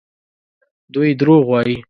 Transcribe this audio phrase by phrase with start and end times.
[0.93, 1.75] دوی دروغ وايي.